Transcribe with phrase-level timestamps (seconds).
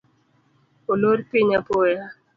[0.91, 2.03] Olor piny apoya